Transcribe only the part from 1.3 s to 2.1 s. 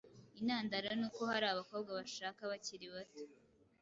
hari abakobwa